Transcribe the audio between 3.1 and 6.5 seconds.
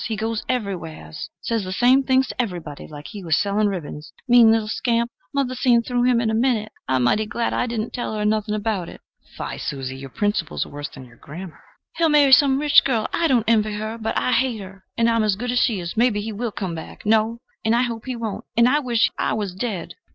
was selling ribbons. Mean little scamp! Mother seen through him in a